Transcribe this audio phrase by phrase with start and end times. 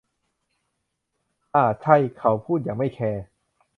[1.55, 3.23] อ่า ใช่ เขาพูดอย่างไม่แคร์